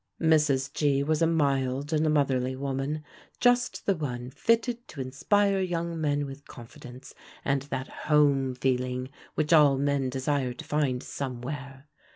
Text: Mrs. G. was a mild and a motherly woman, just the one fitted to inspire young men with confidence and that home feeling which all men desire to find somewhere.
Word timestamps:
Mrs. 0.19 0.73
G. 0.73 1.03
was 1.03 1.21
a 1.21 1.27
mild 1.27 1.93
and 1.93 2.07
a 2.07 2.09
motherly 2.09 2.55
woman, 2.55 3.03
just 3.39 3.85
the 3.85 3.93
one 3.93 4.31
fitted 4.31 4.87
to 4.87 4.99
inspire 4.99 5.59
young 5.61 6.01
men 6.01 6.25
with 6.25 6.47
confidence 6.47 7.13
and 7.45 7.61
that 7.69 7.87
home 8.09 8.55
feeling 8.55 9.09
which 9.35 9.53
all 9.53 9.77
men 9.77 10.09
desire 10.09 10.53
to 10.53 10.65
find 10.65 11.03
somewhere. 11.03 11.87